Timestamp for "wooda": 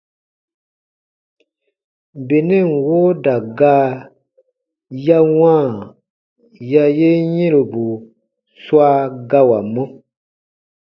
2.85-3.35